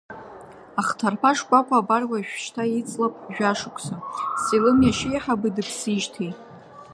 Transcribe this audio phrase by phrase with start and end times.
[0.79, 3.95] Ахҭарԥа шкәакәа абар уажәшьҭа иҵлап жәашықәса,
[4.43, 6.31] Селым иашьеиҳабы дыԥсижьҭеи.